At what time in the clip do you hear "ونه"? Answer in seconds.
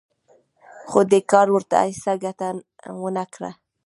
3.01-3.23